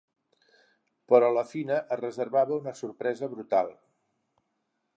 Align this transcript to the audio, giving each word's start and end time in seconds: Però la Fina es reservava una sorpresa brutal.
Però 1.11 1.27
la 1.35 1.43
Fina 1.49 1.77
es 1.95 2.01
reservava 2.01 2.57
una 2.63 2.73
sorpresa 2.81 3.29
brutal. 3.35 3.73